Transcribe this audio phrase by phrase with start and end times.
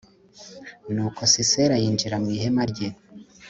[0.93, 2.87] nuko sisera yinjira mu ihema rye